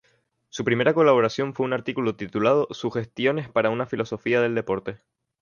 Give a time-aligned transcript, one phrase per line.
[0.49, 4.97] Su primera colaboración fue un artículo titulado "Sugestiones para una filosofía del deporte.